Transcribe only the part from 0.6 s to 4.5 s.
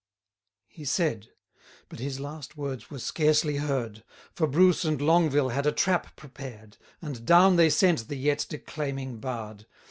210 He said; but his last words were scarcely heard: For